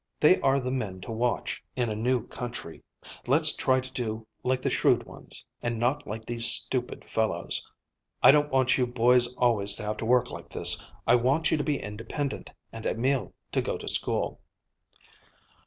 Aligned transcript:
They 0.19 0.41
are 0.41 0.59
the 0.59 0.71
men 0.71 0.99
to 1.01 1.11
watch, 1.11 1.63
in 1.75 1.87
a 1.91 1.95
new 1.95 2.25
country. 2.25 2.81
Let's 3.27 3.53
try 3.55 3.79
to 3.81 3.91
do 3.91 4.25
like 4.41 4.63
the 4.63 4.71
shrewd 4.71 5.03
ones, 5.03 5.45
and 5.61 5.79
not 5.79 6.07
like 6.07 6.25
these 6.25 6.47
stupid 6.47 7.07
fellows. 7.07 7.63
I 8.23 8.31
don't 8.31 8.51
want 8.51 8.79
you 8.79 8.87
boys 8.87 9.31
always 9.35 9.75
to 9.75 9.83
have 9.83 9.97
to 9.97 10.05
work 10.05 10.31
like 10.31 10.49
this. 10.49 10.83
I 11.05 11.13
want 11.13 11.51
you 11.51 11.57
to 11.57 11.63
be 11.63 11.77
independent, 11.79 12.51
and 12.73 12.87
Emil 12.87 13.35
to 13.51 13.61
go 13.61 13.77
to 13.77 13.87
school." 13.87 14.41